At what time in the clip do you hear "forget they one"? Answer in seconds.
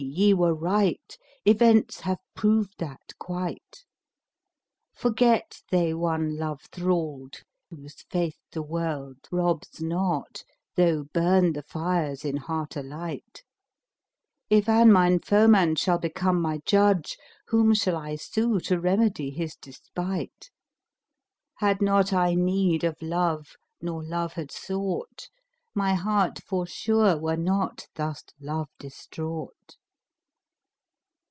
4.95-6.37